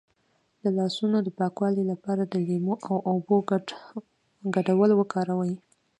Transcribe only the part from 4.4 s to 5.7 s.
ګډول وکاروئ